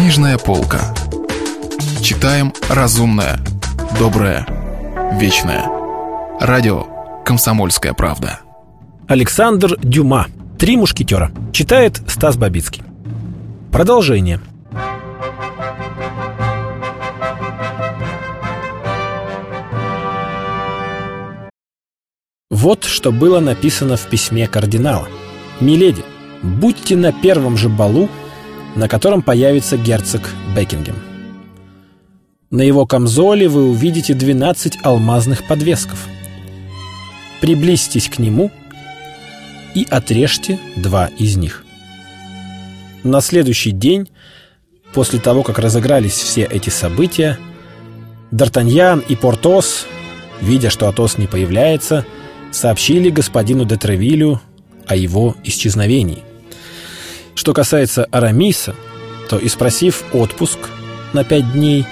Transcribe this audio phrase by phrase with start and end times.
[0.00, 0.94] Книжная полка.
[2.00, 3.38] Читаем разумное,
[3.98, 4.46] доброе,
[5.20, 5.66] вечное.
[6.40, 6.86] Радио
[7.22, 8.40] «Комсомольская правда».
[9.08, 10.28] Александр Дюма.
[10.58, 11.30] «Три мушкетера».
[11.52, 12.82] Читает Стас Бабицкий.
[13.70, 14.40] Продолжение.
[22.50, 25.08] Вот что было написано в письме кардинала.
[25.60, 26.04] «Миледи,
[26.42, 28.08] будьте на первом же балу,
[28.76, 30.96] на котором появится герцог Бекингем.
[32.50, 36.08] На его камзоле вы увидите 12 алмазных подвесков.
[37.40, 38.50] Приблизьтесь к нему
[39.74, 41.64] и отрежьте два из них.
[43.04, 44.08] На следующий день,
[44.92, 47.38] после того, как разыгрались все эти события,
[48.32, 49.86] Д'Артаньян и Портос,
[50.40, 52.04] видя, что Атос не появляется,
[52.50, 53.78] сообщили господину де
[54.86, 56.24] о его исчезновении.
[57.34, 58.74] Что касается Арамиса,
[59.28, 60.58] то, испросив отпуск
[61.12, 61.86] на пять дней,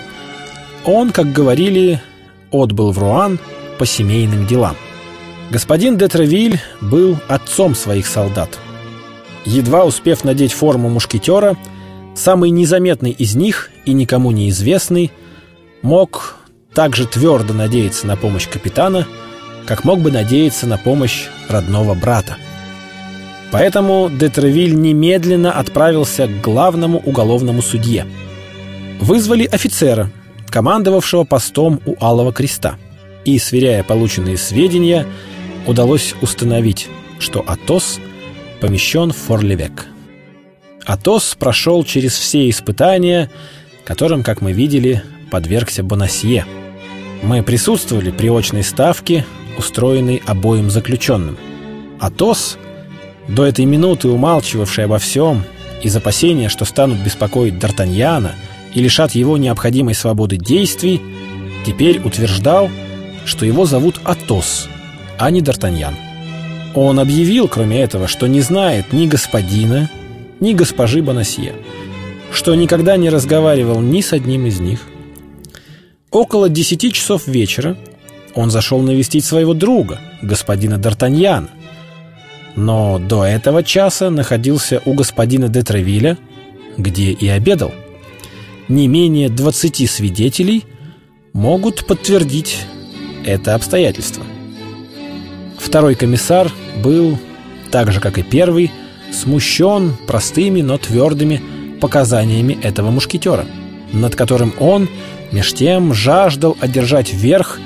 [0.84, 2.00] он, как говорили,
[2.50, 3.38] отбыл в Руан
[3.78, 4.76] по семейным делам.
[5.50, 8.58] Господин де Тревиль был отцом своих солдат.
[9.44, 11.56] Едва успев надеть форму мушкетера,
[12.14, 15.10] самый незаметный из них и никому неизвестный
[15.80, 16.36] мог
[16.74, 19.06] также твердо надеяться на помощь капитана,
[19.66, 22.36] как мог бы надеяться на помощь родного брата.
[23.50, 28.06] Поэтому Детревиль немедленно отправился к главному уголовному судье.
[29.00, 30.10] Вызвали офицера,
[30.50, 32.76] командовавшего постом у Алого Креста.
[33.24, 35.06] И, сверяя полученные сведения,
[35.66, 36.88] удалось установить,
[37.18, 38.00] что Атос
[38.60, 39.86] помещен в Форлевек.
[40.84, 43.30] Атос прошел через все испытания,
[43.84, 46.44] которым, как мы видели, подвергся Бонасье.
[47.22, 49.26] Мы присутствовали при очной ставке,
[49.58, 51.36] устроенной обоим заключенным.
[51.98, 52.58] Атос–
[53.28, 55.44] до этой минуты умалчивавший обо всем,
[55.82, 58.32] из опасения, что станут беспокоить Д'Артаньяна
[58.74, 61.00] и лишат его необходимой свободы действий,
[61.64, 62.70] теперь утверждал,
[63.24, 64.68] что его зовут Атос,
[65.18, 65.94] а не Д'Артаньян.
[66.74, 69.90] Он объявил, кроме этого, что не знает ни господина,
[70.40, 71.54] ни госпожи Бонасье,
[72.32, 74.80] что никогда не разговаривал ни с одним из них.
[76.10, 77.76] Около десяти часов вечера
[78.34, 81.48] он зашел навестить своего друга, господина Д'Артаньяна,
[82.58, 86.18] но до этого часа находился у господина де Тревиля,
[86.76, 87.72] где и обедал.
[88.68, 90.64] Не менее 20 свидетелей
[91.32, 92.66] могут подтвердить
[93.24, 94.24] это обстоятельство.
[95.56, 96.50] Второй комиссар
[96.82, 97.16] был,
[97.70, 98.72] так же как и первый,
[99.12, 101.40] смущен простыми, но твердыми
[101.80, 103.46] показаниями этого мушкетера,
[103.92, 104.88] над которым он,
[105.30, 107.60] меж тем, жаждал одержать верх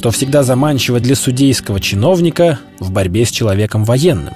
[0.00, 4.32] что всегда заманчиво для судейского чиновника в борьбе с человеком военным.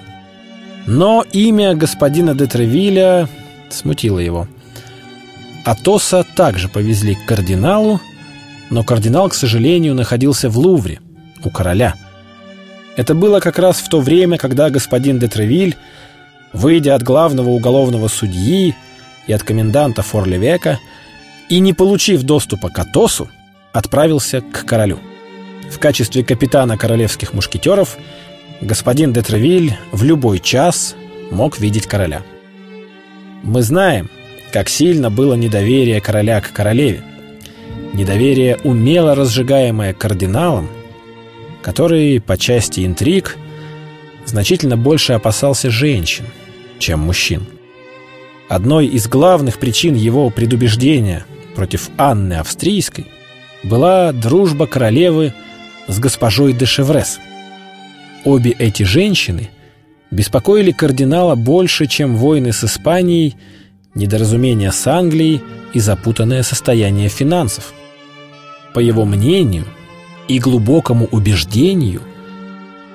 [0.87, 3.31] Но имя господина де Тревиля
[3.71, 4.47] смутило его.
[5.65, 7.99] Атоса также повезли к кардиналу,
[8.69, 11.01] но кардинал, к сожалению, находился в Лувре,
[11.43, 11.95] у короля.
[12.99, 15.77] Это было как раз в то время, когда господин де Тревиль,
[16.53, 18.75] выйдя от главного уголовного судьи
[19.27, 20.79] и от коменданта Форлевека,
[21.49, 23.31] и не получив доступа к Атосу,
[23.73, 24.99] отправился к королю.
[25.71, 27.97] В качестве капитана королевских мушкетеров
[28.61, 30.95] господин де Тревиль в любой час
[31.31, 32.23] мог видеть короля.
[33.43, 34.09] Мы знаем,
[34.53, 37.03] как сильно было недоверие короля к королеве.
[37.93, 40.69] Недоверие, умело разжигаемое кардиналом,
[41.63, 43.37] который по части интриг
[44.27, 46.25] значительно больше опасался женщин,
[46.79, 47.47] чем мужчин.
[48.49, 53.07] Одной из главных причин его предубеждения против Анны Австрийской
[53.63, 55.33] была дружба королевы
[55.87, 57.19] с госпожой де Шеврес.
[58.25, 59.51] Обе эти женщины
[60.11, 63.37] беспокоили кардинала больше, чем войны с Испанией,
[63.95, 65.43] недоразумения с Англией
[65.73, 67.73] и запутанное состояние финансов.
[68.73, 69.67] По его мнению
[70.27, 72.01] и глубокому убеждению,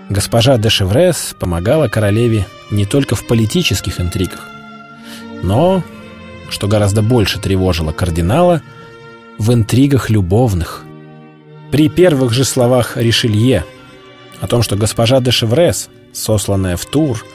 [0.09, 4.47] госпожа де Шеврес помогала королеве не только в политических интригах,
[5.43, 5.83] но,
[6.49, 8.61] что гораздо больше тревожило кардинала,
[9.37, 10.83] в интригах любовных–
[11.71, 13.65] при первых же словах Ришелье
[14.41, 17.25] о том, что госпожа де Шеврес, сосланная в Тур,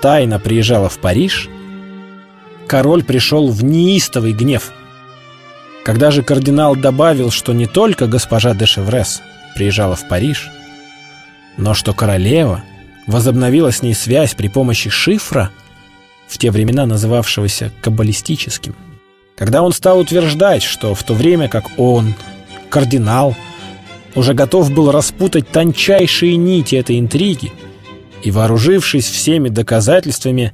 [0.00, 1.48] тайно приезжала в Париж,
[2.66, 4.72] король пришел в неистовый гнев.
[5.84, 9.22] Когда же кардинал добавил, что не только госпожа де Шеврес
[9.54, 10.50] приезжала в Париж,
[11.56, 12.62] но что королева
[13.06, 15.50] возобновила с ней связь при помощи шифра,
[16.28, 18.74] в те времена называвшегося каббалистическим.
[19.36, 22.14] Когда он стал утверждать, что в то время как он,
[22.70, 23.36] кардинал,
[24.14, 27.52] уже готов был распутать тончайшие нити этой интриги
[28.22, 30.52] и, вооружившись всеми доказательствами,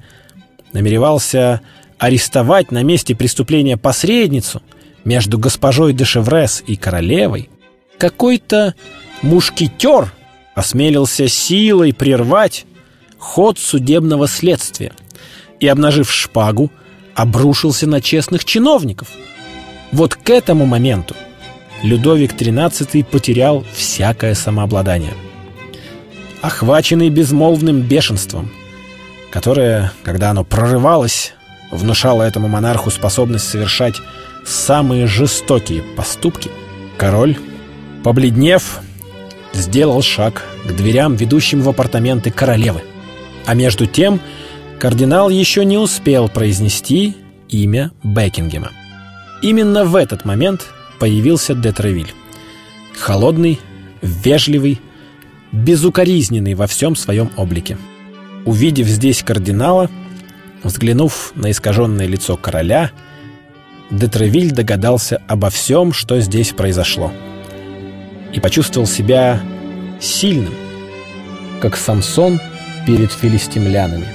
[0.73, 1.61] намеревался
[1.99, 4.63] арестовать на месте преступления посредницу
[5.05, 7.51] между госпожой де Шеврес и королевой,
[7.99, 8.75] какой-то
[9.23, 10.13] мушкетер
[10.55, 12.65] осмелился силой прервать
[13.19, 14.93] ход судебного следствия
[15.61, 16.71] и, обнажив шпагу,
[17.15, 19.09] обрушился на честных чиновников.
[19.91, 21.17] Вот к этому моменту
[21.83, 25.15] Людовик XIII потерял всякое самообладание.
[26.43, 28.51] Охваченный безмолвным бешенством,
[29.31, 31.35] которое, когда оно прорывалось,
[31.71, 33.97] внушало этому монарху способность совершать
[34.45, 36.51] самые жестокие поступки,
[36.97, 37.37] король,
[38.03, 38.81] побледнев,
[39.53, 42.83] сделал шаг к дверям, ведущим в апартаменты королевы.
[43.47, 44.21] А между тем
[44.79, 47.17] кардинал еще не успел произнести
[47.49, 48.71] имя Бекингема.
[49.43, 50.67] Именно в этот момент
[50.99, 52.13] появился Детревиль.
[52.99, 53.61] Холодный,
[54.03, 54.81] вежливый,
[55.53, 57.79] безукоризненный во всем своем облике.
[58.45, 59.91] Увидев здесь кардинала,
[60.63, 62.91] взглянув на искаженное лицо короля,
[63.91, 67.13] Детревиль догадался обо всем, что здесь произошло.
[68.33, 69.41] И почувствовал себя
[70.01, 70.53] сильным,
[71.61, 72.41] как Самсон
[72.87, 74.07] перед филистимлянами.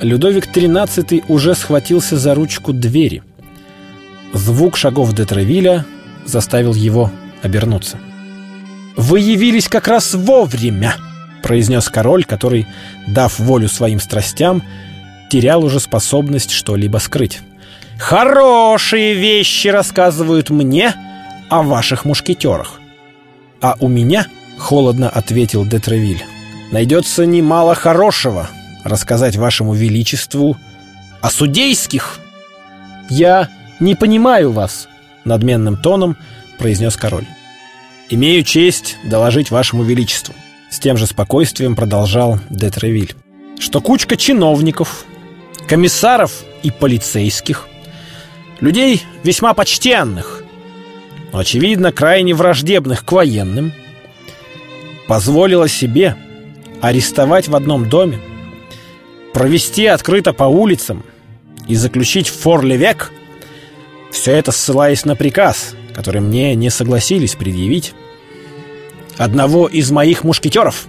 [0.00, 3.22] Людовик XIII уже схватился за ручку двери.
[4.32, 5.84] Звук шагов Детревиля
[6.24, 7.10] заставил его
[7.42, 7.98] обернуться.
[8.96, 10.94] «Вы явились как раз вовремя!»—
[11.42, 12.66] произнес король, который,
[13.06, 14.62] дав волю своим страстям,
[15.30, 17.40] терял уже способность что-либо скрыть.
[17.98, 20.94] «Хорошие вещи рассказывают мне
[21.48, 22.80] о ваших мушкетерах.
[23.60, 24.26] А у меня,—
[24.58, 26.24] холодно ответил Детревиль,—
[26.72, 28.48] найдется немало хорошего
[28.82, 30.56] рассказать вашему величеству
[31.20, 32.18] о судейских».
[33.08, 33.48] «Я
[33.82, 34.88] не понимаю вас»,—
[35.24, 36.16] надменным тоном
[36.58, 37.26] произнес король.
[38.08, 40.34] «Имею честь доложить вашему величеству»,—
[40.70, 43.14] с тем же спокойствием продолжал Детревиль,
[43.58, 45.04] «что кучка чиновников,
[45.66, 47.68] комиссаров и полицейских,
[48.60, 50.44] людей весьма почтенных,
[51.32, 53.72] но, очевидно, крайне враждебных к военным,
[55.08, 56.16] позволила себе
[56.80, 58.18] арестовать в одном доме,
[59.32, 61.04] провести открыто по улицам
[61.66, 63.12] и заключить в форлевек,
[64.12, 67.94] все это ссылаясь на приказ, который мне не согласились предъявить,
[69.16, 70.86] одного из моих мушкетеров,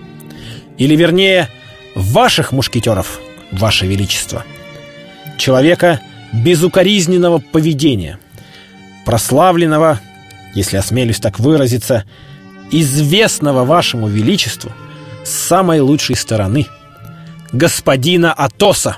[0.78, 1.50] или, вернее,
[1.96, 3.20] ваших мушкетеров,
[3.52, 4.44] ваше величество,
[5.38, 6.00] человека
[6.32, 8.20] безукоризненного поведения,
[9.06, 10.00] прославленного
[10.54, 12.06] если осмелюсь так выразиться,
[12.72, 14.72] известного вашему величеству
[15.24, 16.68] с самой лучшей стороны,
[17.52, 18.98] господина Атоса.